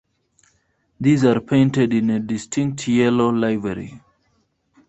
These 0.99 1.25
are 1.25 1.39
painted 1.41 1.93
in 1.93 2.09
a 2.09 2.19
distinct 2.19 2.87
yellow 2.87 3.31
livery. 3.31 4.01